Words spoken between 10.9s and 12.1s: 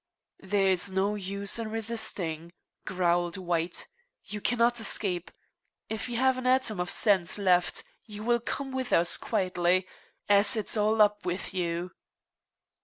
up with you."